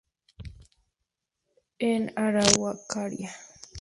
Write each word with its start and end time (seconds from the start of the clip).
En: 1.89 2.03
Araucaria. 2.25 3.31